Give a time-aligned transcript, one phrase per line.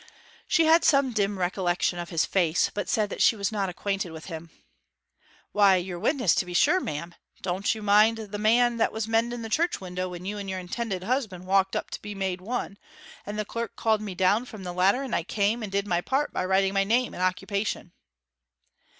[0.47, 4.09] She had some dim recollection of his face, but said that she was not acquainted
[4.09, 4.49] with him.
[5.51, 7.13] 'Why, your witness to be sure, ma'am.
[7.43, 10.57] Don't you mind the man that was mending the church window when you and your
[10.57, 12.79] intended husband walked up to be made one;
[13.27, 16.01] and the clerk called me down from the ladder, and I came and did my
[16.01, 17.91] part by writing my name and occupation?'